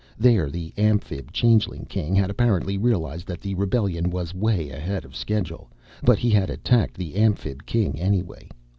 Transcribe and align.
There 0.17 0.49
the 0.49 0.73
Amphib 0.77 1.31
changeling 1.31 1.85
King 1.85 2.15
had 2.15 2.31
apparently 2.31 2.75
realized 2.75 3.27
that 3.27 3.39
the 3.39 3.53
rebellion 3.53 4.09
was 4.09 4.33
way 4.33 4.71
ahead 4.71 5.05
of 5.05 5.15
schedule, 5.15 5.69
but 6.03 6.17
he 6.17 6.31
had 6.31 6.49
attacked 6.49 6.95
the 6.95 7.13
Amphib 7.17 7.67
King 7.67 7.99
anyway. 7.99 8.49